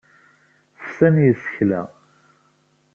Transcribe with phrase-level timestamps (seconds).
[0.83, 1.81] Fsan yisekla.